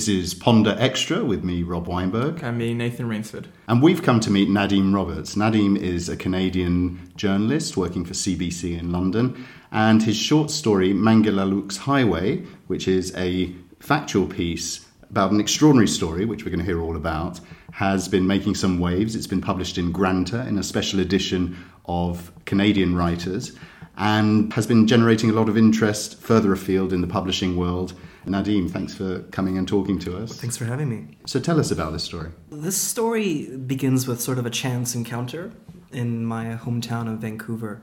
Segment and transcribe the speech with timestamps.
[0.00, 2.42] This is Ponder Extra with me, Rob Weinberg.
[2.42, 3.48] And me, Nathan Rainsford.
[3.68, 5.34] And we've come to meet Nadim Roberts.
[5.34, 9.44] Nadim is a Canadian journalist working for CBC in London.
[9.70, 16.24] And his short story, Mangilaluk's Highway, which is a factual piece about an extraordinary story,
[16.24, 17.38] which we're going to hear all about,
[17.72, 19.14] has been making some waves.
[19.14, 23.52] It's been published in Granta in a special edition of Canadian writers
[23.98, 27.92] and has been generating a lot of interest further afield in the publishing world.
[28.26, 30.38] Nadim, thanks for coming and talking to us.
[30.38, 31.16] Thanks for having me.
[31.26, 32.30] So tell us about this story.
[32.50, 35.52] This story begins with sort of a chance encounter
[35.92, 37.82] in my hometown of Vancouver.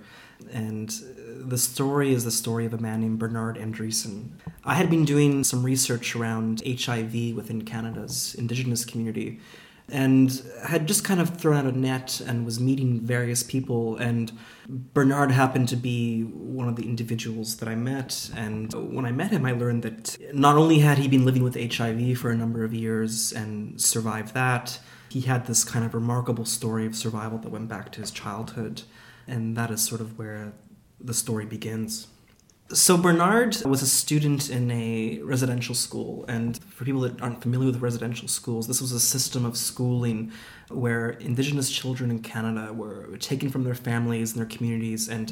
[0.51, 0.89] And
[1.39, 4.29] the story is the story of a man named Bernard Andreason.
[4.63, 9.39] I had been doing some research around HIV within Canada's Indigenous community
[9.89, 13.95] and had just kind of thrown out a net and was meeting various people.
[13.97, 14.31] And
[14.67, 18.29] Bernard happened to be one of the individuals that I met.
[18.35, 21.55] And when I met him, I learned that not only had he been living with
[21.55, 24.79] HIV for a number of years and survived that,
[25.09, 28.81] he had this kind of remarkable story of survival that went back to his childhood.
[29.25, 30.53] And that is sort of where
[30.99, 32.07] the story begins.
[32.73, 36.25] So, Bernard was a student in a residential school.
[36.27, 40.33] And for people that aren't familiar with residential schools, this was a system of schooling
[40.67, 45.31] where Indigenous children in Canada were taken from their families and their communities and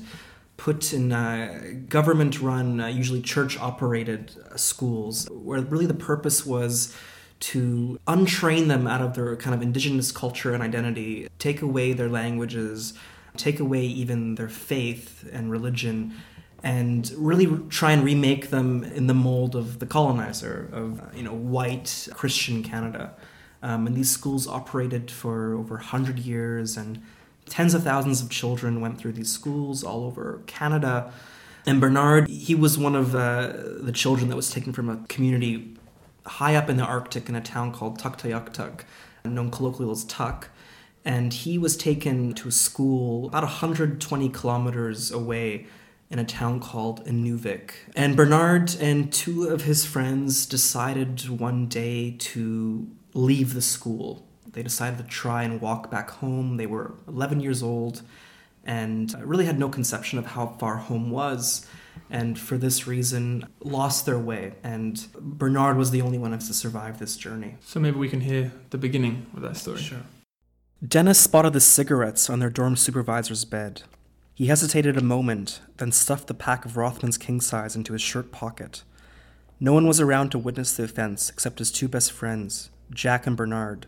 [0.56, 6.45] put in uh, government run, uh, usually church operated uh, schools, where really the purpose
[6.45, 6.95] was
[7.41, 12.07] to untrain them out of their kind of indigenous culture and identity, take away their
[12.07, 12.94] languages,
[13.35, 16.13] take away even their faith and religion
[16.64, 21.34] and really try and remake them in the mold of the colonizer of you know
[21.34, 23.14] white Christian Canada.
[23.62, 27.02] Um, and these schools operated for over 100 years, and
[27.48, 31.12] tens of thousands of children went through these schools all over Canada.
[31.66, 35.76] And Bernard, he was one of uh, the children that was taken from a community
[36.28, 38.82] high up in the Arctic in a town called Tuktoyaktuk,
[39.24, 40.50] known colloquially as Tuk
[41.06, 45.68] and he was taken to a school about 120 kilometers away
[46.16, 47.72] in a town called Inuvik.
[47.94, 54.25] And Bernard and two of his friends decided one day to leave the school.
[54.50, 56.56] They decided to try and walk back home.
[56.56, 58.02] They were 11 years old
[58.64, 61.68] and really had no conception of how far home was
[62.09, 66.98] and for this reason lost their way and bernard was the only one to survive
[66.98, 70.02] this journey so maybe we can hear the beginning of that story sure
[70.86, 73.84] Dennis spotted the cigarettes on their dorm supervisor's bed.
[74.35, 78.34] He hesitated a moment, then stuffed the pack of Rothman's king size into his shirt
[78.34, 78.84] pocket.
[79.62, 83.38] No one was around to witness the offense except his two best friends, Jack and
[83.38, 83.88] Bernard.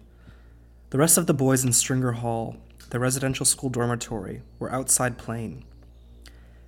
[0.92, 2.56] The rest of the boys in Stringer Hall,
[2.92, 5.66] the residential school dormitory, were outside playing.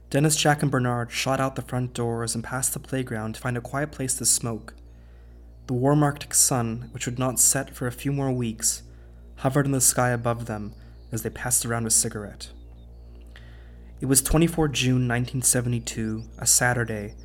[0.09, 3.55] Dennis, Jack, and Bernard shot out the front doors and past the playground to find
[3.55, 4.73] a quiet place to smoke.
[5.67, 8.83] The warm Arctic sun, which would not set for a few more weeks,
[9.37, 10.73] hovered in the sky above them
[11.13, 12.49] as they passed around a cigarette.
[14.01, 17.15] It was 24 June 1972, a Saturday,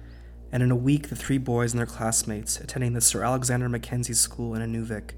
[0.50, 4.12] and in a week the three boys and their classmates attending the Sir Alexander Mackenzie
[4.12, 5.12] School in Inuvik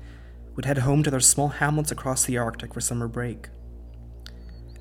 [0.55, 3.49] would head home to their small hamlets across the Arctic for summer break.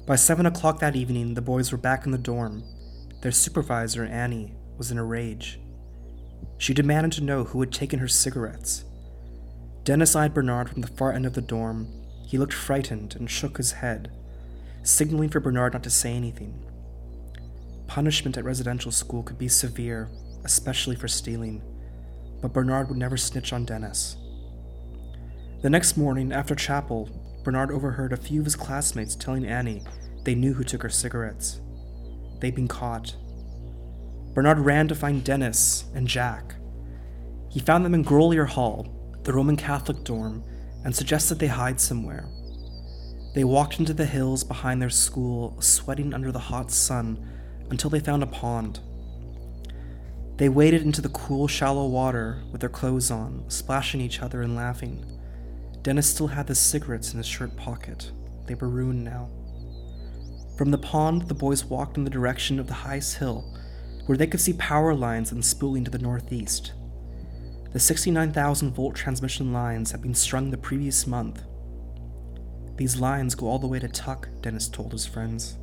[0.06, 2.62] By 7 o'clock that evening, the boys were back in the dorm.
[3.22, 5.62] Their supervisor, Annie, was in a rage.
[6.58, 8.84] She demanded to know who had taken her cigarettes.
[9.86, 11.88] Dennis eyed Bernard from the far end of the dorm
[12.28, 14.12] he looked frightened and shook his head,
[14.88, 16.64] signaling for Bernard not to say anything.
[17.88, 20.10] Punishment at residential school could be severe,
[20.44, 21.62] especially for stealing,
[22.42, 24.18] but Bernard would never snitch on Dennis.
[25.62, 27.10] The next morning, after chapel,
[27.44, 29.84] Bernard overheard a few of his classmates telling Annie
[30.24, 31.62] they knew who took her cigarettes.
[32.40, 33.16] They'd been caught.
[34.34, 36.56] Bernard ran to find Dennis and Jack.
[37.50, 40.44] He found them in Grolier Hall, the Roman Catholic dorm,
[40.84, 42.28] and suggested they hide somewhere.
[43.36, 47.20] They walked into the hills behind their school, sweating under the hot sun,
[47.70, 48.80] until they found a pond.
[50.38, 54.56] They waded into the cool, shallow water with their clothes on, splashing each other and
[54.56, 55.06] laughing.
[55.82, 58.10] Dennis still had the cigarettes in his shirt pocket.
[58.46, 59.30] They were ruined now.
[60.58, 63.54] From the pond, the boys walked in the direction of the highest hill,
[64.06, 66.72] where they could see power lines and spooling to the northeast.
[67.74, 71.44] The 69,000 volt transmission lines had been strung the previous month.
[72.78, 75.58] These lines go all the way to Tuk, Dennis told his friends.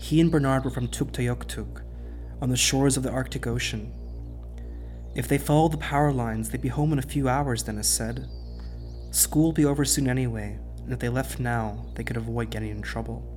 [0.00, 1.82] He and Bernard were from Tuktoyaktuk,
[2.42, 3.92] on the shores of the Arctic Ocean.
[5.14, 8.28] If they followed the power lines, they'd be home in a few hours, Dennis said.
[9.12, 12.70] School would be over soon anyway, and if they left now, they could avoid getting
[12.70, 13.30] in trouble.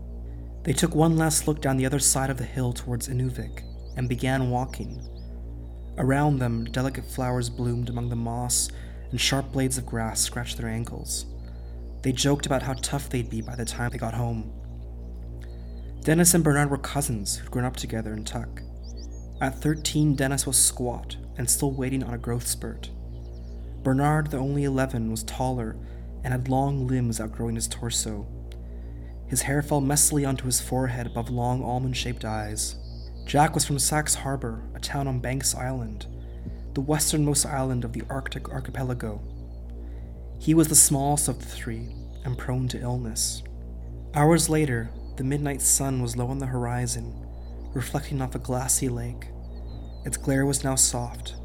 [0.63, 3.61] They took one last look down the other side of the hill towards Inuvik
[3.95, 5.01] and began walking,
[5.97, 8.69] Around them, delicate flowers bloomed among the moss,
[9.09, 11.25] and sharp blades of grass scratched their ankles.
[12.01, 14.51] They joked about how tough they'd be by the time they got home.
[16.01, 18.61] Dennis and Bernard were cousins who'd grown up together in Tuk.
[19.41, 22.89] At 13, Dennis was squat and still waiting on a growth spurt.
[23.83, 25.75] Bernard, the only 11, was taller
[26.23, 28.27] and had long limbs outgrowing his torso.
[29.27, 32.75] His hair fell messily onto his forehead above long almond shaped eyes.
[33.25, 36.07] Jack was from Sachs Harbor, a town on Banks Island,
[36.73, 39.21] the westernmost island of the Arctic archipelago.
[40.39, 43.43] He was the smallest of the three and prone to illness.
[44.13, 47.25] Hours later, the midnight sun was low on the horizon,
[47.73, 49.27] reflecting off a glassy lake.
[50.05, 51.35] Its glare was now soft,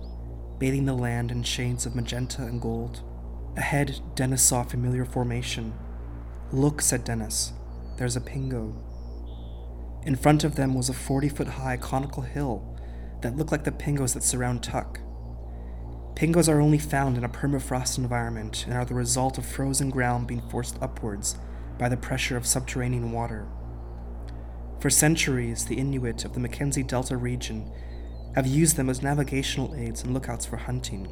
[0.58, 3.02] bathing the land in shades of magenta and gold.
[3.56, 5.72] Ahead, Dennis saw a familiar formation.
[6.52, 7.52] Look, said Dennis,
[7.96, 8.74] there's a pingo.
[10.04, 12.78] In front of them was a 40 foot high conical hill
[13.22, 15.00] that looked like the pingos that surround Tuk.
[16.14, 20.26] Pingos are only found in a permafrost environment and are the result of frozen ground
[20.26, 21.36] being forced upwards
[21.78, 23.48] by the pressure of subterranean water.
[24.80, 27.72] For centuries, the Inuit of the Mackenzie Delta region
[28.34, 31.08] have used them as navigational aids and lookouts for hunting.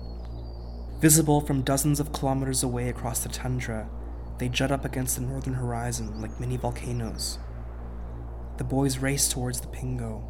[1.00, 3.88] Visible from dozens of kilometers away across the tundra,
[4.38, 7.38] they jut up against the northern horizon like mini volcanoes.
[8.58, 10.22] The boys raced towards the Pingo.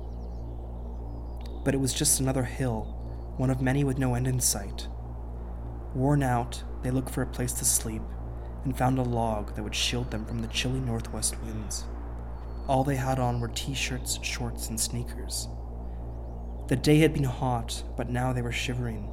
[1.64, 2.99] But it was just another hill,
[3.40, 4.86] one of many with no end in sight.
[5.94, 8.02] Worn out, they looked for a place to sleep
[8.64, 11.84] and found a log that would shield them from the chilly northwest winds.
[12.68, 15.48] All they had on were t shirts, shorts, and sneakers.
[16.68, 19.10] The day had been hot, but now they were shivering.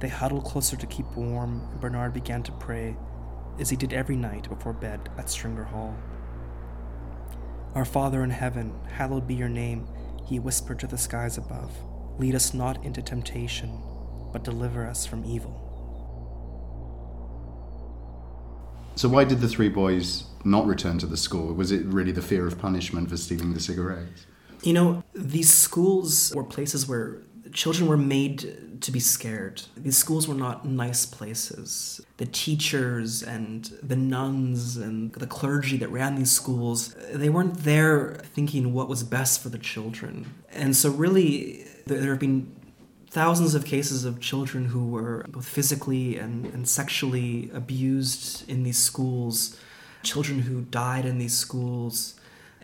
[0.00, 2.98] They huddled closer to keep warm, and Bernard began to pray,
[3.58, 5.96] as he did every night before bed at Stringer Hall.
[7.74, 9.88] Our Father in heaven, hallowed be your name,
[10.26, 11.72] he whispered to the skies above.
[12.18, 13.80] Lead us not into temptation,
[14.32, 15.68] but deliver us from evil.
[18.94, 21.54] So, why did the three boys not return to the school?
[21.54, 24.26] Was it really the fear of punishment for stealing the cigarettes?
[24.62, 29.62] You know, these schools were places where children were made to be scared.
[29.76, 32.00] These schools were not nice places.
[32.16, 38.20] The teachers and the nuns and the clergy that ran these schools, they weren't there
[38.24, 40.34] thinking what was best for the children.
[40.50, 42.54] And so, really, there have been
[43.10, 48.78] thousands of cases of children who were both physically and, and sexually abused in these
[48.78, 49.58] schools,
[50.02, 52.14] children who died in these schools.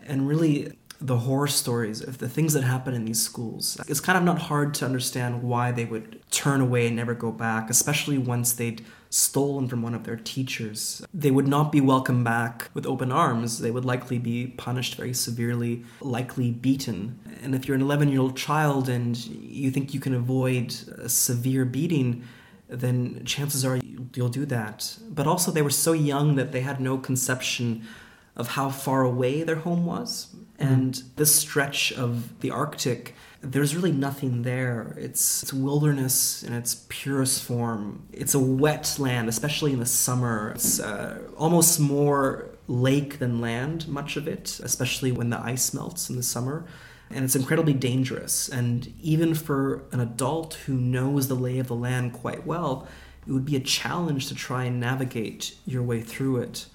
[0.05, 3.79] And really, the horror stories of the things that happen in these schools.
[3.87, 7.31] It's kind of not hard to understand why they would turn away and never go
[7.31, 11.01] back, especially once they'd stolen from one of their teachers.
[11.13, 13.59] They would not be welcomed back with open arms.
[13.59, 17.19] They would likely be punished very severely, likely beaten.
[17.41, 21.09] And if you're an 11 year old child and you think you can avoid a
[21.09, 22.23] severe beating,
[22.67, 23.79] then chances are
[24.13, 24.97] you'll do that.
[25.09, 27.87] But also, they were so young that they had no conception
[28.35, 30.35] of how far away their home was.
[30.59, 34.93] And this stretch of the Arctic, there's really nothing there.
[34.97, 38.03] It's, it's wilderness in its purest form.
[38.11, 40.51] It's a wet land, especially in the summer.
[40.51, 46.09] It's uh, almost more lake than land, much of it, especially when the ice melts
[46.09, 46.65] in the summer.
[47.09, 48.49] And it's incredibly dangerous.
[48.49, 52.85] And even for an adult who knows the lay of the land quite well,
[53.25, 56.65] it would be a challenge to try and navigate your way through it.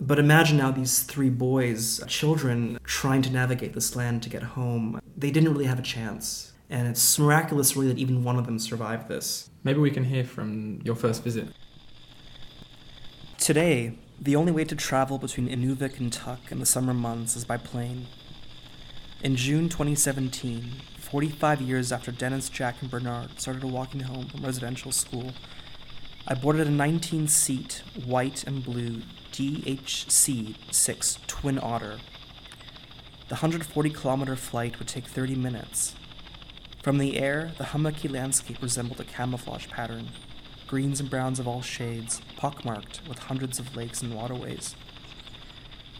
[0.00, 5.00] But imagine now these three boys, children, trying to navigate this land to get home.
[5.16, 6.52] They didn't really have a chance.
[6.68, 9.50] And it's miraculous, really, that even one of them survived this.
[9.62, 11.48] Maybe we can hear from your first visit.
[13.38, 17.44] Today, the only way to travel between Inuvik and Tuk in the summer months is
[17.44, 18.06] by plane.
[19.22, 24.90] In June 2017, 45 years after Dennis, Jack, and Bernard started walking home from residential
[24.90, 25.32] school,
[26.26, 29.02] I boarded a 19 seat, white and blue
[29.34, 31.98] DHC 6 Twin Otter.
[33.26, 35.96] The 140 kilometer flight would take 30 minutes.
[36.84, 40.10] From the air, the hummocky landscape resembled a camouflage pattern
[40.68, 44.76] greens and browns of all shades, pockmarked with hundreds of lakes and waterways.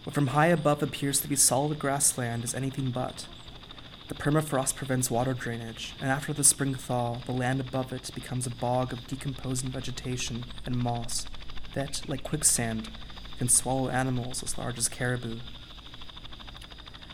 [0.05, 3.27] What from high above appears to be solid grassland is anything but.
[4.07, 8.47] The permafrost prevents water drainage, and after the spring thaw, the land above it becomes
[8.47, 11.27] a bog of decomposing vegetation and moss
[11.73, 12.89] that, like quicksand,
[13.37, 15.39] can swallow animals as large as caribou.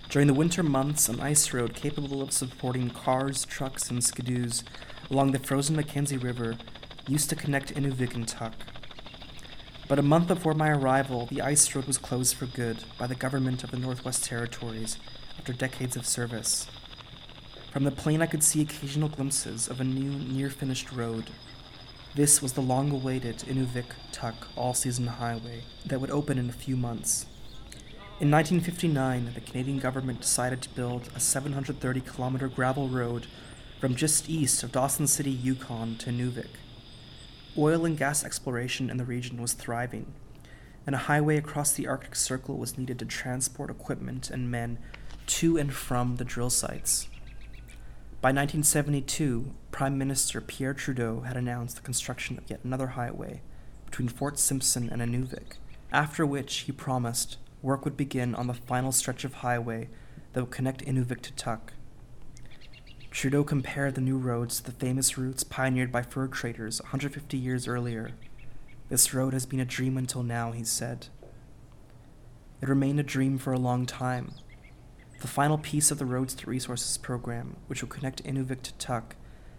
[0.10, 4.64] During the winter months, an ice road capable of supporting cars, trucks, and skidoos
[5.10, 6.58] along the frozen Mackenzie River
[7.08, 8.54] used to connect Inuvik and Tuk.
[9.88, 13.16] But a month before my arrival, the ice road was closed for good by the
[13.16, 14.98] government of the Northwest Territories
[15.38, 16.68] after decades of service.
[17.72, 21.30] From the plane, I could see occasional glimpses of a new, near finished road.
[22.14, 26.54] This was the long awaited Inuvik Tuk all season highway that would open in a
[26.54, 27.26] few months.
[28.20, 33.28] In 1959, the Canadian government decided to build a 730 kilometer gravel road
[33.80, 36.50] from just east of Dawson City, Yukon to Inuvik.
[37.58, 40.14] Oil and gas exploration in the region was thriving,
[40.86, 44.80] and a highway across the Arctic Circle was needed to transport equipment and men
[45.28, 47.08] to and from the drill sites.
[48.20, 53.42] By 1972, Prime Minister Pierre Trudeau had announced the construction of yet another highway
[53.86, 55.54] between Fort Simpson and Inuvik,
[55.92, 59.90] after which he promised work would begin on the final stretch of highway
[60.34, 61.74] that would connect Inuvik to Tuk.
[63.10, 67.68] Trudeau compared the new roads to the famous routes pioneered by fur traders 150 years
[67.68, 68.12] earlier.
[68.90, 71.08] This road has been a dream until now, he said.
[72.62, 74.36] It remained a dream for a long time,
[75.22, 79.16] the final piece of the Roads to Resources program, which will connect Inuvik to Tuk,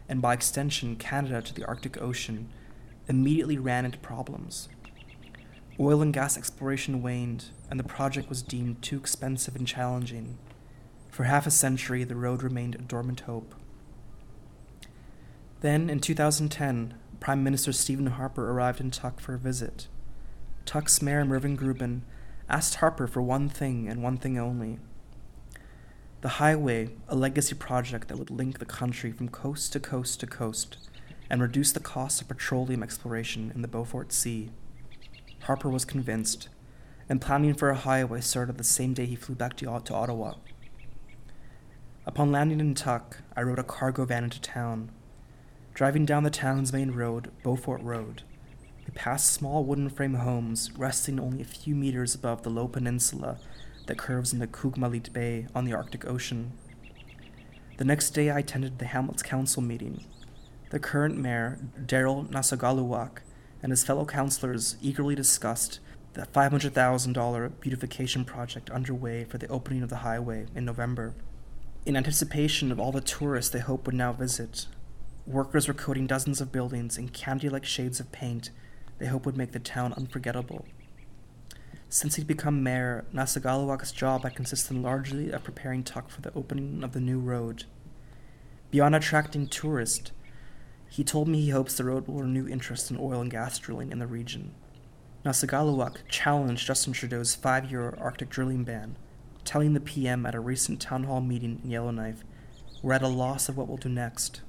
[0.09, 2.49] and by extension Canada to the Arctic Ocean,
[3.09, 4.69] immediately ran into problems.
[5.81, 10.39] Oil and gas exploration waned, and the project was deemed too expensive and challenging.
[11.09, 13.55] For half a century, the road remained a dormant hope.
[15.61, 19.89] Then, in 2010, Prime Minister Stephen Harper arrived in Tuk for a visit.
[20.65, 22.03] Tuk's Mayor Mervyn Gruben
[22.49, 24.79] asked Harper for one thing and one thing only
[26.23, 30.27] the highway, a legacy project that would link the country from coast to coast to
[30.27, 30.77] coast
[31.29, 34.51] and reduce the cost of petroleum exploration in the Beaufort Sea.
[35.43, 36.49] Harper was convinced,
[37.09, 40.35] and planning for a highway started the same day he flew back to, to Ottawa.
[42.07, 44.93] Upon landing in Tuk, I rode a cargo van into town.
[45.75, 48.23] Driving down the town's main road, Beaufort Road,
[48.87, 53.39] we passed small wooden frame homes resting only a few meters above the low peninsula
[53.87, 56.53] that curves into Kugmallit Bay on the Arctic Ocean.
[57.79, 60.05] The next day, I attended the Hamlet's council meeting.
[60.71, 63.19] The current mayor, Daryl Nasogaluak,
[63.63, 65.81] and his fellow councillors eagerly discussed
[66.15, 71.15] the $500,000 beautification project underway for the opening of the highway in November.
[71.87, 74.67] In anticipation of all the tourists they hoped would now visit,
[75.27, 78.51] workers were coating dozens of buildings in candy like shades of paint
[78.99, 80.65] they hoped would make the town unforgettable.
[81.93, 86.83] Since he'd become mayor, Nasogaluak's job had consisted largely of preparing Tuk for the opening
[86.83, 87.65] of the new road.
[88.71, 90.11] Beyond attracting tourists,
[90.89, 93.93] he told me he hopes the road will renew interest in oil and gas drilling
[93.93, 94.55] in the region.
[95.23, 98.97] Nasogaluak challenged Justin Trudeau's five year Arctic drilling ban,
[99.45, 102.25] telling the PM at a recent town hall meeting in Yellowknife,
[102.81, 104.41] We're at a loss of what we'll do next.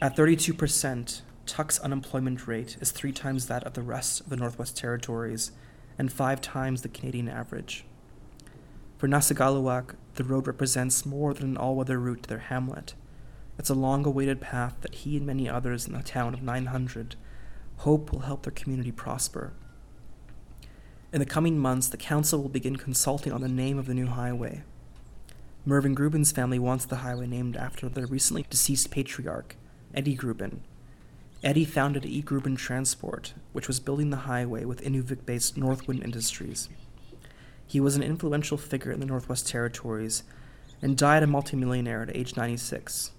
[0.00, 4.76] At 32%, Tuk's unemployment rate is three times that of the rest of the Northwest
[4.76, 5.50] Territories
[5.98, 7.84] and five times the Canadian average.
[8.98, 12.94] For Nasogaluak, the road represents more than an all weather route to their hamlet.
[13.58, 17.16] It's a long awaited path that he and many others in the town of 900
[17.78, 19.52] hope will help their community prosper.
[21.12, 24.06] In the coming months, the council will begin consulting on the name of the new
[24.06, 24.62] highway.
[25.64, 29.56] Mervyn Gruben's family wants the highway named after their recently deceased patriarch,
[29.94, 30.60] Eddie Gruben,
[31.42, 32.22] Eddie founded E.
[32.22, 36.68] Gruben Transport, which was building the highway with Inuvik based Northwind Industries.
[37.66, 40.22] He was an influential figure in the Northwest Territories
[40.82, 43.12] and died a multimillionaire at age 96.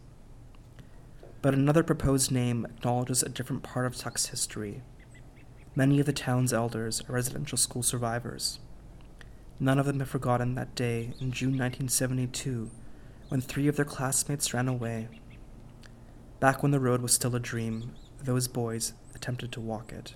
[1.41, 4.83] But another proposed name acknowledges a different part of Tuk's history.
[5.73, 8.59] Many of the town's elders are residential school survivors.
[9.59, 12.69] None of them have forgotten that day in June 1972
[13.29, 15.07] when three of their classmates ran away.
[16.39, 17.93] Back when the road was still a dream,
[18.25, 20.15] those boys attempted to walk it.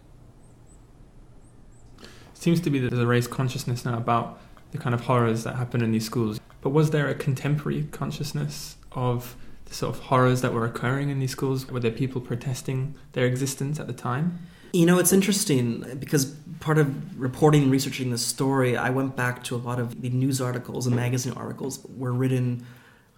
[2.34, 4.40] Seems to be that there's a raised consciousness now about
[4.72, 6.40] the kind of horrors that happen in these schools.
[6.62, 9.36] But was there a contemporary consciousness of
[9.66, 11.68] the sort of horrors that were occurring in these schools?
[11.68, 14.40] Were there people protesting their existence at the time?
[14.74, 16.26] You know, it's interesting because
[16.60, 20.10] part of reporting and researching this story, I went back to a lot of the
[20.10, 22.66] news articles and magazine articles were written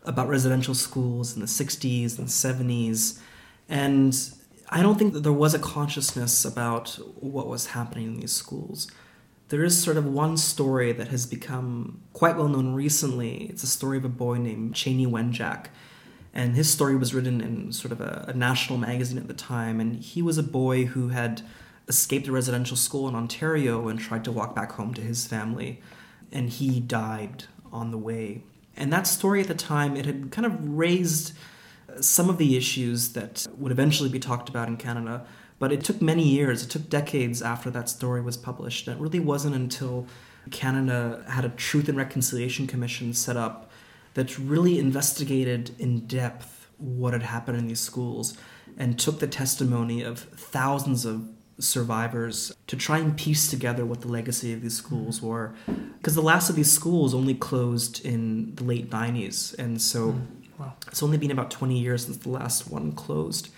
[0.04, 3.20] about residential schools in the 60s and 70s.
[3.68, 4.14] And
[4.70, 8.92] I don't think that there was a consciousness about what was happening in these schools.
[9.48, 13.46] There is sort of one story that has become quite well known recently.
[13.46, 15.68] It's a story of a boy named Chanie Wenjack.
[16.34, 19.80] And his story was written in sort of a, a national magazine at the time.
[19.80, 21.42] And he was a boy who had
[21.88, 25.82] escaped a residential school in Ontario and tried to walk back home to his family.
[26.30, 28.44] And he died on the way.
[28.76, 31.32] And that story at the time, it had kind of raised
[32.02, 35.26] some of the issues that would eventually be talked about in Canada.
[35.60, 38.88] But it took many years, it took decades after that story was published.
[38.88, 40.06] And it really wasn't until
[40.52, 43.70] Canada had a Truth and Reconciliation Commission set up
[44.14, 48.38] that really investigated in depth what had happened in these schools
[48.78, 51.28] and took the testimony of thousands of
[51.60, 55.56] survivors to try and piece together what the legacy of these schools were.
[55.98, 60.22] Because the last of these schools only closed in the late 90s, and so Mm.
[60.60, 60.74] Wow.
[60.88, 63.50] it's only been about 20 years since the last one closed.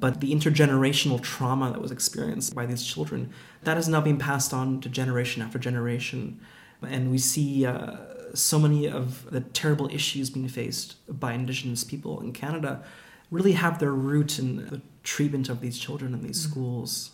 [0.00, 3.30] But the intergenerational trauma that was experienced by these children,
[3.62, 6.40] that has now been passed on to generation after generation.
[6.82, 7.96] And we see uh,
[8.34, 12.82] so many of the terrible issues being faced by Indigenous people in Canada
[13.30, 16.50] really have their root in the treatment of these children in these Mm.
[16.50, 17.10] schools.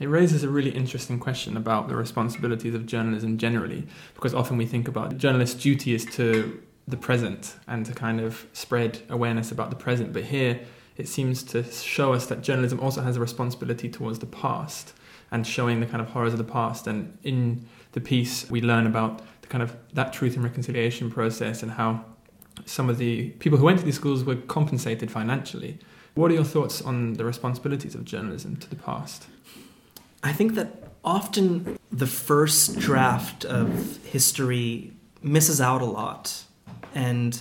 [0.00, 4.66] It raises a really interesting question about the responsibilities of journalism generally, because often we
[4.66, 9.70] think about journalists' duty is to the present and to kind of spread awareness about
[9.70, 10.12] the present.
[10.12, 10.60] But here,
[10.96, 14.92] it seems to show us that journalism also has a responsibility towards the past
[15.30, 16.86] and showing the kind of horrors of the past.
[16.86, 21.62] And in the piece, we learn about the kind of that truth and reconciliation process
[21.62, 22.04] and how
[22.66, 25.78] some of the people who went to these schools were compensated financially.
[26.14, 29.26] What are your thoughts on the responsibilities of journalism to the past?
[30.22, 36.44] I think that often the first draft of history misses out a lot.
[36.94, 37.40] And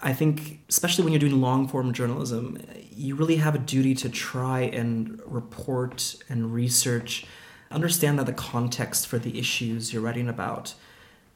[0.00, 2.58] I think, especially when you're doing long form journalism,
[2.90, 7.26] you really have a duty to try and report and research,
[7.70, 10.74] understand that the context for the issues you're writing about.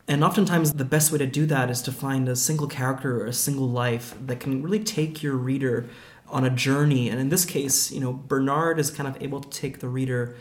[0.09, 3.27] And oftentimes, the best way to do that is to find a single character or
[3.27, 5.89] a single life that can really take your reader
[6.29, 7.09] on a journey.
[7.09, 10.35] And in this case, you know, Bernard is kind of able to take the reader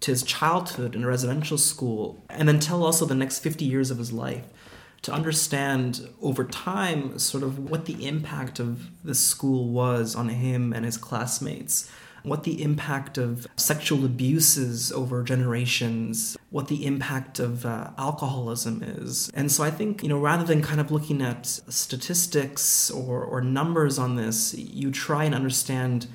[0.00, 3.90] to his childhood in a residential school and then tell also the next 50 years
[3.90, 4.46] of his life
[5.02, 10.72] to understand over time sort of what the impact of the school was on him
[10.72, 11.90] and his classmates
[12.22, 19.30] what the impact of sexual abuses over generations, what the impact of uh, alcoholism is.
[19.34, 23.40] And so I think, you know, rather than kind of looking at statistics or, or
[23.40, 26.06] numbers on this, you try and understand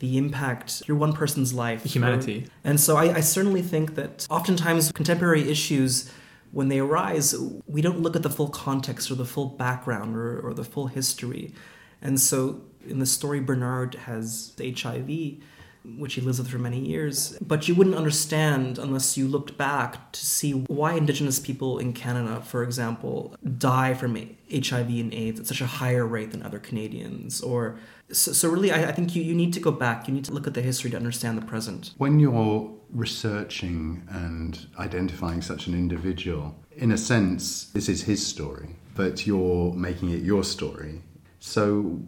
[0.00, 1.82] the impact through one person's life.
[1.84, 2.46] Humanity.
[2.62, 6.12] And so I, I certainly think that oftentimes contemporary issues,
[6.50, 7.34] when they arise,
[7.66, 10.86] we don't look at the full context or the full background or, or the full
[10.86, 11.52] history.
[12.00, 15.36] And so in the story, Bernard has HIV,
[15.84, 17.36] which he lives with for many years.
[17.40, 22.40] But you wouldn't understand unless you looked back to see why Indigenous people in Canada,
[22.40, 24.16] for example, die from
[24.50, 27.40] HIV and AIDS at such a higher rate than other Canadians.
[27.40, 27.78] Or
[28.10, 30.08] so, so really, I, I think you, you need to go back.
[30.08, 31.92] You need to look at the history to understand the present.
[31.98, 38.76] When you're researching and identifying such an individual, in a sense, this is his story,
[38.94, 41.02] but you're making it your story.
[41.40, 42.00] So,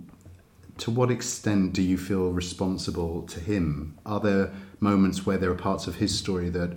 [0.81, 3.99] to what extent do you feel responsible to him?
[4.07, 6.77] Are there moments where there are parts of his story that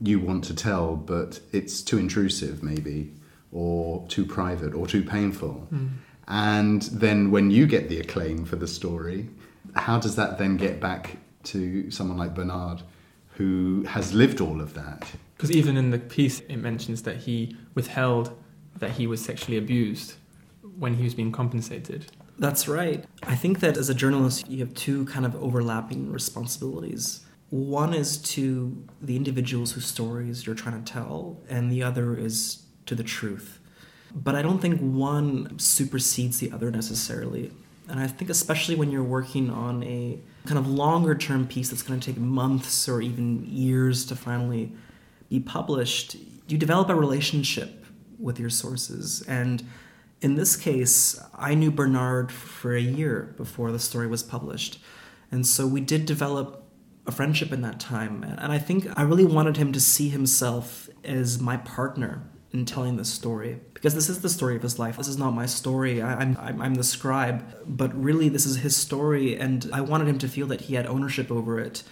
[0.00, 3.12] you want to tell, but it's too intrusive, maybe,
[3.50, 5.66] or too private, or too painful?
[5.72, 5.90] Mm.
[6.28, 9.28] And then when you get the acclaim for the story,
[9.74, 12.82] how does that then get back to someone like Bernard,
[13.30, 15.10] who has lived all of that?
[15.36, 18.30] Because even in the piece, it mentions that he withheld
[18.76, 20.14] that he was sexually abused
[20.78, 22.06] when he was being compensated.
[22.38, 23.04] That's right.
[23.22, 27.20] I think that as a journalist, you have two kind of overlapping responsibilities.
[27.50, 32.64] One is to the individuals whose stories you're trying to tell, and the other is
[32.86, 33.60] to the truth.
[34.14, 37.52] But I don't think one supersedes the other necessarily.
[37.88, 41.82] And I think, especially when you're working on a kind of longer term piece that's
[41.82, 44.72] going to take months or even years to finally
[45.28, 46.16] be published,
[46.48, 47.84] you develop a relationship
[48.18, 49.22] with your sources.
[49.28, 49.64] And
[50.24, 54.78] in this case, I knew Bernard for a year before the story was published.
[55.30, 56.64] And so we did develop
[57.06, 58.22] a friendship in that time.
[58.22, 62.96] And I think I really wanted him to see himself as my partner in telling
[62.96, 64.96] this story because this is the story of his life.
[64.96, 66.00] This is not my story.
[66.00, 69.36] I, am I'm, I'm the scribe, but really this is his story.
[69.36, 71.82] And I wanted him to feel that he had ownership over it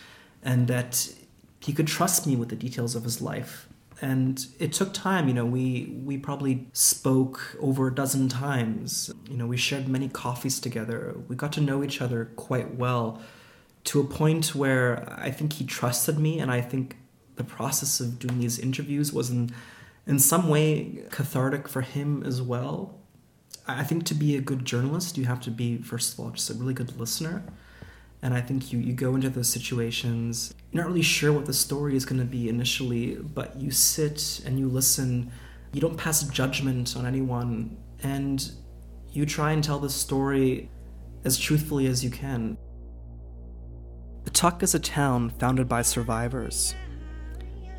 [0.42, 1.12] and that
[1.60, 3.68] he could trust me with the details of his life
[4.02, 9.10] and it took time you know we we probably spoke over a dozen times.
[9.30, 11.16] You know we shared many coffees together.
[11.28, 13.22] We got to know each other quite well
[13.84, 16.96] to a point where i think he trusted me and i think
[17.34, 19.50] the process of doing these interviews was in
[20.06, 22.98] in some way cathartic for him as well.
[23.68, 26.50] I think to be a good journalist you have to be first of all just
[26.50, 27.44] a really good listener
[28.22, 31.52] and I think you, you go into those situations, you're not really sure what the
[31.52, 35.32] story is going to be initially, but you sit and you listen.
[35.72, 38.48] You don't pass judgment on anyone, and
[39.10, 40.70] you try and tell the story
[41.24, 42.56] as truthfully as you can.
[44.24, 46.74] Pawtucket is a town founded by survivors.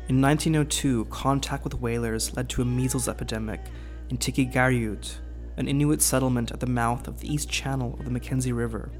[0.08, 3.60] In 1902, contact with whalers led to a measles epidemic
[4.10, 5.16] in Tikigariut,
[5.56, 8.90] an Inuit settlement at the mouth of the east channel of the Mackenzie River.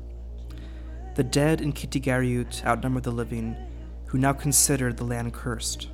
[1.15, 3.57] The dead in Kittigariut outnumber the living,
[4.07, 5.89] who now consider the land cursed.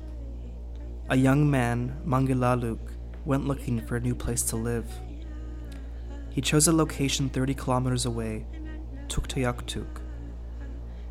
[1.09, 2.79] A young man, Mangilaluk,
[3.23, 4.89] went looking for a new place to live.
[6.31, 8.47] He chose a location 30 kilometers away,
[9.09, 10.01] Tuktoyaktuk.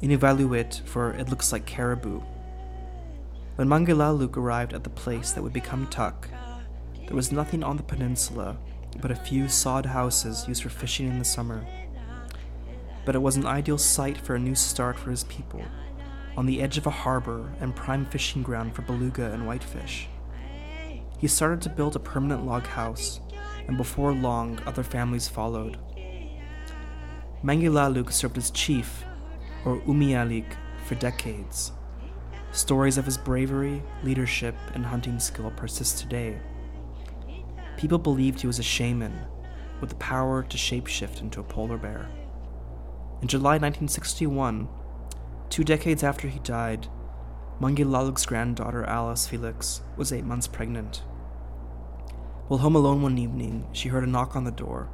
[0.00, 2.20] In Inuvialuit for it looks like caribou.
[3.54, 6.28] When Mangilaluk arrived at the place that would become Tuk,
[7.06, 8.56] there was nothing on the peninsula
[9.00, 11.64] but a few sod houses used for fishing in the summer.
[13.04, 15.64] But it was an ideal site for a new start for his people,
[16.36, 20.08] on the edge of a harbor and prime fishing ground for beluga and whitefish.
[21.18, 23.20] He started to build a permanent log house,
[23.66, 25.78] and before long, other families followed.
[27.42, 29.04] Mangilaluk served as chief,
[29.64, 30.54] or Umialik,
[30.86, 31.72] for decades.
[32.52, 36.38] Stories of his bravery, leadership, and hunting skill persist today.
[37.76, 39.18] People believed he was a shaman
[39.80, 42.08] with the power to shapeshift into a polar bear.
[43.22, 44.68] In July 1961,
[45.48, 46.88] two decades after he died,
[47.60, 51.02] Mangilaluk's granddaughter Alice Felix was eight months pregnant.
[52.48, 54.90] While home alone one evening, she heard a knock on the door.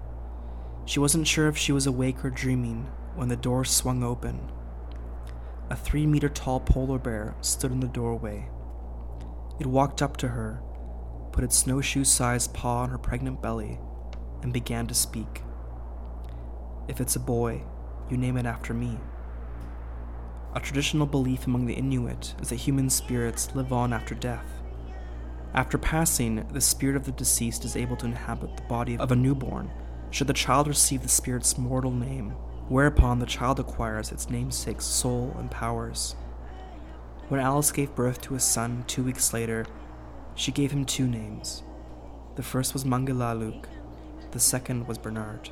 [0.84, 4.50] She wasn't sure if she was awake or dreaming when the door swung open.
[5.70, 8.48] A three meter tall polar bear stood in the doorway.
[9.58, 10.62] It walked up to her
[11.36, 13.78] put its snowshoe sized paw on her pregnant belly,
[14.42, 15.42] and began to speak.
[16.88, 17.62] If it's a boy,
[18.10, 18.98] you name it after me.
[20.54, 24.46] A traditional belief among the Inuit is that human spirits live on after death.
[25.54, 29.16] After passing, the spirit of the deceased is able to inhabit the body of a
[29.16, 29.70] newborn,
[30.10, 32.30] should the child receive the spirit's mortal name,
[32.68, 36.14] whereupon the child acquires its namesake's soul and powers.
[37.28, 39.66] When Alice gave birth to a son two weeks later,
[40.34, 41.62] she gave him two names.
[42.36, 43.64] The first was Mangilaluk,
[44.30, 45.50] the second was Bernard.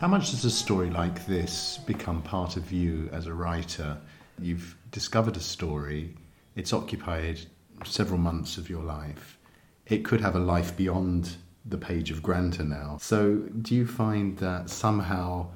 [0.00, 3.98] How much does a story like this become part of you as a writer?
[4.40, 6.16] You've discovered a story,
[6.56, 7.40] it's occupied
[7.84, 9.36] several months of your life.
[9.84, 11.36] It could have a life beyond
[11.66, 12.96] the page of Granta now.
[12.98, 15.48] So, do you find that somehow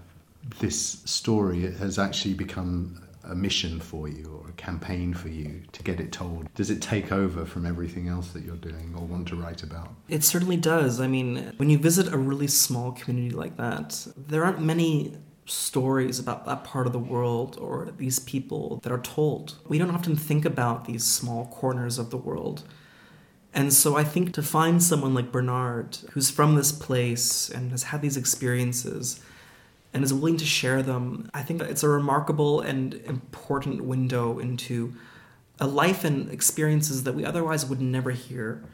[0.59, 5.82] this story has actually become a mission for you or a campaign for you to
[5.82, 6.52] get it told?
[6.54, 9.94] Does it take over from everything else that you're doing or want to write about?
[10.08, 11.00] It certainly does.
[11.00, 16.18] I mean, when you visit a really small community like that, there aren't many stories
[16.18, 19.56] about that part of the world or these people that are told.
[19.68, 22.64] We don't often think about these small corners of the world.
[23.52, 27.84] And so I think to find someone like Bernard, who's from this place and has
[27.84, 29.20] had these experiences,
[29.94, 34.92] and is willing to share them, I think it's a remarkable and important window into
[35.61, 38.64] a life and experiences that we otherwise would never hear,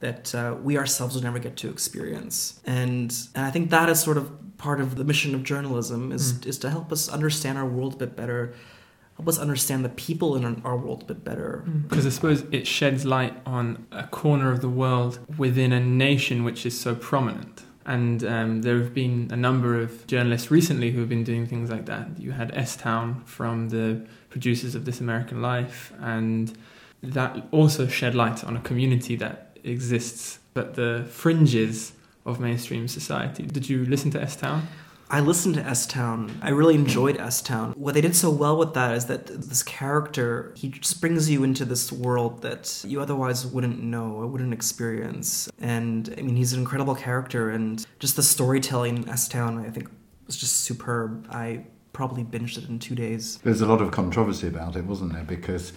[0.00, 2.60] that uh, we ourselves would never get to experience.
[2.66, 6.34] And, and I think that is sort of part of the mission of journalism is,
[6.34, 6.46] mm.
[6.46, 8.54] is to help us understand our world a bit better
[9.18, 11.64] help us understand the people in our world a bit better.
[11.88, 12.06] Because mm.
[12.06, 16.64] I suppose it sheds light on a corner of the world within a nation which
[16.64, 17.64] is so prominent.
[17.88, 21.70] And um, there have been a number of journalists recently who have been doing things
[21.70, 22.06] like that.
[22.18, 26.52] You had S Town from the producers of This American Life, and
[27.02, 31.92] that also shed light on a community that exists at the fringes
[32.26, 33.44] of mainstream society.
[33.44, 34.68] Did you listen to S Town?
[35.10, 36.38] I listened to S Town.
[36.42, 37.72] I really enjoyed S Town.
[37.72, 41.44] What they did so well with that is that this character, he just brings you
[41.44, 45.50] into this world that you otherwise wouldn't know or wouldn't experience.
[45.58, 49.70] And I mean, he's an incredible character, and just the storytelling in S Town, I
[49.70, 49.88] think,
[50.26, 51.26] was just superb.
[51.30, 53.38] I probably binged it in two days.
[53.38, 55.24] There's a lot of controversy about it, wasn't there?
[55.24, 55.72] Because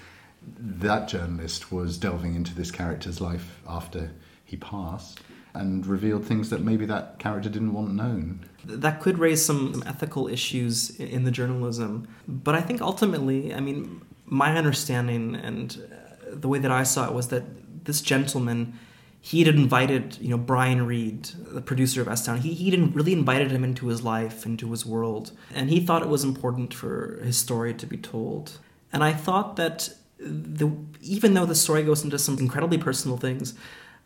[0.58, 4.12] that journalist was delving into this character's life after
[4.44, 5.22] he passed
[5.54, 8.46] and revealed things that maybe that character didn't want known.
[8.64, 12.08] That could raise some ethical issues in the journalism.
[12.28, 17.08] But I think ultimately, I mean, my understanding and uh, the way that I saw
[17.08, 17.44] it was that
[17.86, 18.78] this gentleman
[19.24, 22.40] he had invited, you know, Brian Reed, the producer of S Town.
[22.40, 26.02] He he didn't really invited him into his life, into his world, and he thought
[26.02, 28.58] it was important for his story to be told.
[28.92, 33.54] And I thought that the even though the story goes into some incredibly personal things,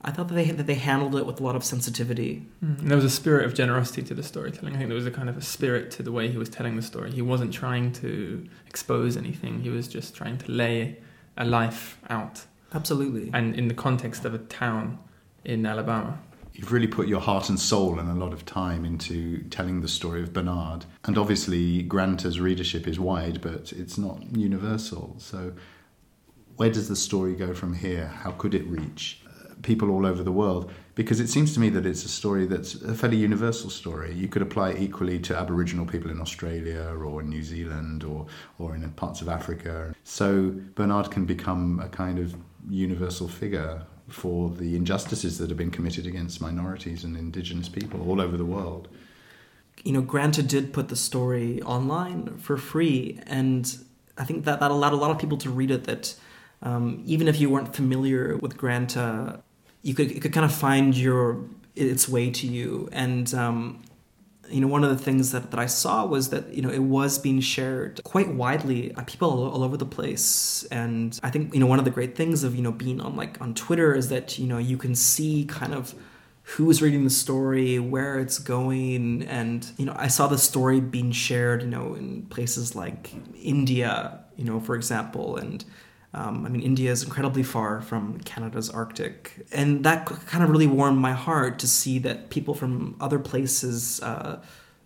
[0.05, 2.45] I thought that they that they handled it with a lot of sensitivity.
[2.63, 2.81] Mm.
[2.81, 4.75] there was a spirit of generosity to the storytelling.
[4.75, 6.75] I think there was a kind of a spirit to the way he was telling
[6.75, 7.11] the story.
[7.11, 9.61] He wasn't trying to expose anything.
[9.61, 10.99] He was just trying to lay
[11.37, 12.45] a life out.
[12.71, 13.31] Absolutely.
[13.33, 14.99] And in the context of a town
[15.43, 16.19] in Alabama.
[16.53, 19.87] You've really put your heart and soul and a lot of time into telling the
[19.87, 20.85] story of Bernard.
[21.03, 25.15] And obviously, Granta's readership is wide, but it's not universal.
[25.17, 25.53] So,
[26.55, 28.07] where does the story go from here?
[28.07, 29.24] How could it reach
[29.65, 30.71] people all over the world?
[30.95, 34.13] Because it seems to me that it's a story that's a fairly universal story.
[34.13, 38.27] You could apply it equally to Aboriginal people in Australia or in New Zealand or,
[38.59, 39.93] or in parts of Africa.
[40.05, 42.35] So Bernard can become a kind of
[42.69, 48.21] universal figure for the injustices that have been committed against minorities and indigenous people all
[48.21, 48.87] over the world.
[49.83, 53.77] You know, Granta did put the story online for free, and
[54.17, 55.83] I think that that allowed a lot of people to read it.
[55.83, 56.15] That
[56.61, 59.41] um, even if you weren't familiar with Granta,
[59.85, 61.45] you could you could kind of find your
[61.75, 62.89] its way to you.
[62.91, 63.83] And um,
[64.49, 66.81] you know, one of the things that, that I saw was that, you know, it
[66.81, 70.65] was being shared quite widely by people all, all, over the place.
[70.71, 73.15] And I think, you know, one of the great things of, you know, being on
[73.15, 75.93] like on Twitter is that, you know, you can see kind of
[76.43, 79.23] who's reading the story, where it's going.
[79.23, 84.19] And, you know, I saw the story being shared, you know, in places like India,
[84.35, 85.63] you know, for example, and
[86.15, 89.45] um, I mean, India is incredibly far from Canada's Arctic.
[89.51, 94.01] And that kind of really warmed my heart to see that people from other places
[94.01, 94.41] uh,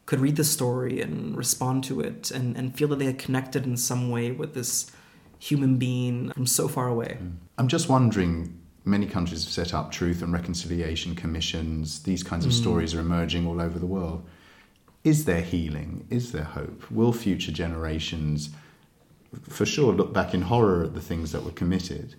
[0.08, 3.66] could read the story and respond to it and, and feel that they had connected
[3.66, 4.92] in some way with this
[5.38, 7.20] human being from so far away.
[7.22, 7.36] Mm.
[7.60, 12.02] I'm just wondering many countries have set up truth and reconciliation commissions.
[12.02, 12.56] These kinds of mm.
[12.56, 14.28] stories are emerging all over the world.
[15.04, 16.08] Is there healing?
[16.10, 16.90] Is there hope?
[16.90, 18.50] Will future generations?
[19.44, 22.16] For sure look back in horror at the things that were committed,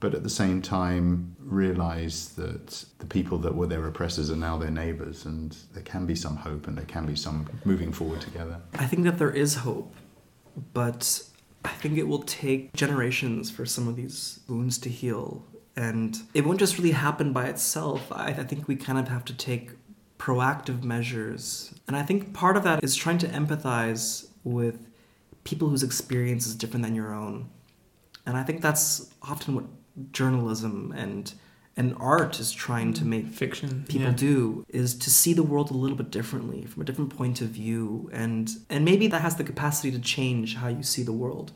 [0.00, 4.56] but at the same time realize that the people that were their oppressors are now
[4.56, 8.20] their neighbors and there can be some hope and there can be some moving forward
[8.20, 8.60] together.
[8.74, 9.94] I think that there is hope,
[10.72, 11.22] but
[11.64, 15.44] I think it will take generations for some of these wounds to heal.
[15.76, 18.12] And it won't just really happen by itself.
[18.12, 19.72] I, I think we kind of have to take
[20.18, 21.74] proactive measures.
[21.88, 24.86] And I think part of that is trying to empathize with
[25.44, 27.48] people whose experience is different than your own.
[28.26, 29.64] And I think that's often what
[30.12, 31.32] journalism and
[31.76, 34.12] and art is trying to make fiction people yeah.
[34.12, 37.48] do is to see the world a little bit differently from a different point of
[37.48, 41.52] view and and maybe that has the capacity to change how you see the world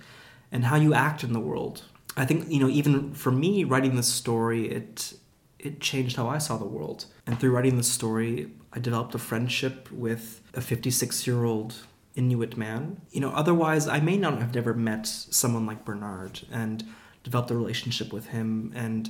[0.50, 1.82] and how you act in the world
[2.16, 5.14] i think you know even for me writing this story it
[5.58, 9.18] it changed how i saw the world and through writing this story i developed a
[9.18, 11.74] friendship with a 56 year old
[12.18, 13.00] Inuit man.
[13.10, 16.84] You know, otherwise I may not have never met someone like Bernard and
[17.22, 19.08] developed a relationship with him and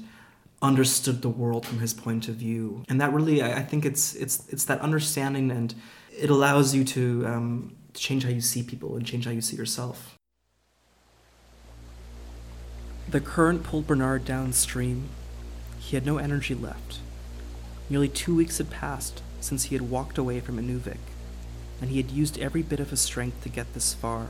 [0.60, 2.84] understood the world from his point of view.
[2.88, 5.74] And that really, I, think it's it's it's that understanding, and
[6.16, 9.56] it allows you to um, change how you see people and change how you see
[9.56, 10.14] yourself.
[13.08, 15.08] The current pulled Bernard downstream.
[15.78, 16.98] He had no energy left.
[17.88, 20.98] Nearly two weeks had passed since he had walked away from Inuvik
[21.80, 24.28] and he had used every bit of his strength to get this far.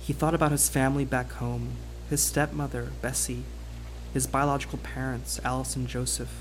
[0.00, 1.76] He thought about his family back home
[2.10, 3.44] his stepmother, Bessie,
[4.12, 6.34] his biological parents, Alice and Joseph,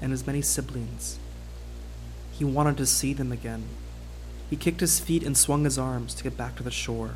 [0.00, 1.18] and his many siblings.
[2.30, 3.64] He wanted to see them again.
[4.48, 7.14] He kicked his feet and swung his arms to get back to the shore,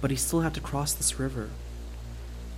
[0.00, 1.50] but he still had to cross this river.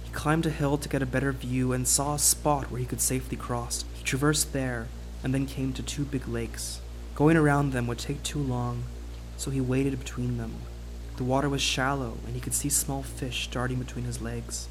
[0.03, 2.87] He climbed a hill to get a better view and saw a spot where he
[2.87, 3.87] could safely cross.
[3.95, 4.89] He traversed there
[5.23, 6.83] and then came to two big lakes.
[7.15, 8.85] Going around them would take too long,
[9.37, 10.53] so he waded between them.
[11.17, 14.69] The water was shallow, and he could see small fish darting between his legs.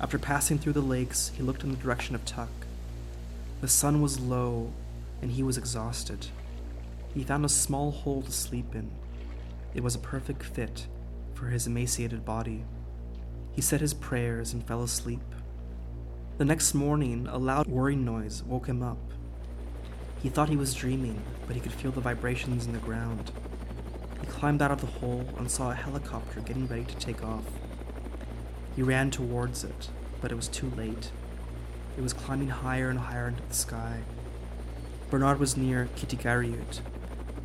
[0.00, 2.48] After passing through the lakes, he looked in the direction of Tuk.
[3.60, 4.72] The sun was low,
[5.22, 6.26] and he was exhausted.
[7.14, 8.90] He found a small hole to sleep in.
[9.74, 10.86] It was a perfect fit
[11.34, 12.64] for his emaciated body.
[13.52, 15.20] He said his prayers and fell asleep.
[16.38, 18.98] The next morning, a loud whirring noise woke him up.
[20.22, 23.32] He thought he was dreaming, but he could feel the vibrations in the ground.
[24.28, 27.44] Climbed out of the hole and saw a helicopter getting ready to take off.
[28.76, 29.88] He ran towards it,
[30.20, 31.10] but it was too late.
[31.96, 34.02] It was climbing higher and higher into the sky.
[35.10, 36.80] Bernard was near Kitigariut,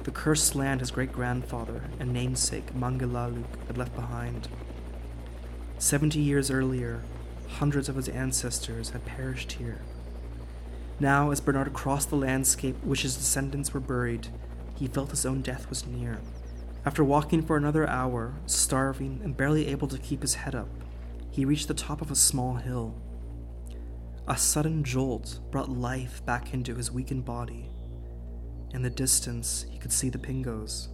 [0.04, 4.50] the cursed land his great grandfather and namesake Mangilaluk had left behind.
[5.80, 7.04] Seventy years earlier,
[7.48, 9.80] hundreds of his ancestors had perished here.
[11.00, 14.28] Now, as Bernard crossed the landscape which his descendants were buried,
[14.76, 16.20] he felt his own death was near.
[16.86, 20.68] After walking for another hour, starving and barely able to keep his head up,
[21.32, 22.94] he reached the top of a small hill.
[24.28, 27.70] A sudden jolt brought life back into his weakened body.
[28.74, 30.90] In the distance, he could see the pingos.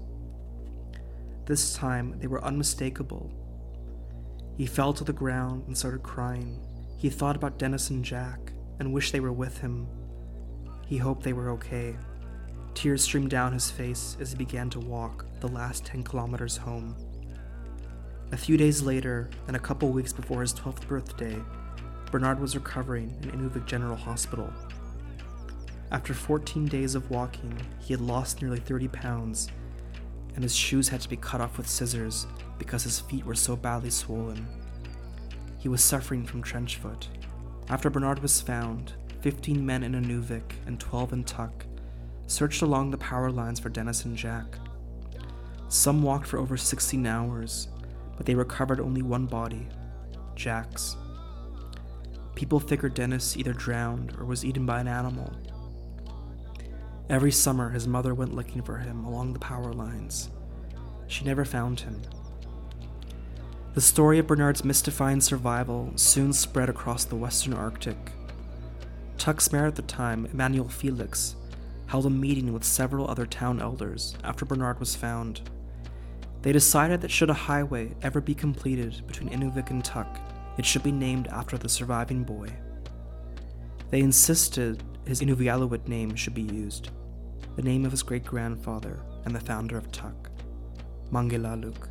[1.45, 3.31] This time, they were unmistakable.
[4.57, 6.59] He fell to the ground and started crying.
[6.97, 9.87] He thought about Dennis and Jack and wished they were with him.
[10.85, 11.95] He hoped they were okay.
[12.79, 16.95] Tears streamed down his face as he began to walk the last 10 kilometers home.
[18.31, 21.35] A few days later, and a couple weeks before his 12th birthday,
[22.09, 24.49] Bernard was recovering in Inuvik General Hospital.
[25.91, 29.49] After 14 days of walking, he had lost nearly 30 pounds,
[30.35, 33.57] and his shoes had to be cut off with scissors because his feet were so
[33.57, 34.47] badly swollen.
[35.57, 37.09] He was suffering from trench foot.
[37.67, 41.65] After Bernard was found, 15 men in Inuvik and 12 in Tuk
[42.29, 44.59] searched along the power lines for Dennis and Jack.
[45.67, 47.69] Some walked for over 16 hours,
[48.15, 49.67] but they recovered only one body
[50.35, 50.95] Jack's.
[52.35, 55.33] People figured Dennis either drowned or was eaten by an animal.
[57.09, 60.29] Every summer, his mother went looking for him along the power lines.
[61.07, 62.01] She never found him.
[63.73, 68.11] The story of Bernard's mystifying survival soon spread across the western Arctic.
[69.17, 71.35] Tuk's mayor at the time, Emmanuel Felix,
[71.89, 75.41] held a meeting with several other town elders after Bernard was found.
[76.43, 80.07] They decided that should a highway ever be completed between Inuvik and Tuk,
[80.59, 82.47] it should be named after the surviving boy.
[83.89, 86.91] They insisted his Inuvialuit name should be used,
[87.55, 90.29] the name of his great grandfather and the founder of Tuk,
[91.11, 91.87] Mangilaluk.